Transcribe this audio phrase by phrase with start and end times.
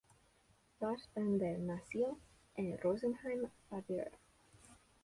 [0.79, 2.17] Lars Bender nació
[2.55, 4.17] en Rosenheim, Baviera.